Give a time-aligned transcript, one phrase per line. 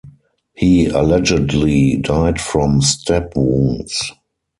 [0.55, 4.11] He allegedly died from stab wounds.